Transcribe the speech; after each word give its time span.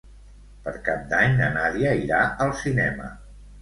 Per 0.63 0.73
Cap 0.87 1.05
d'Any 1.13 1.37
na 1.43 1.51
Nàdia 1.59 1.95
irà 2.09 2.27
al 2.49 2.59
cinema. 2.67 3.17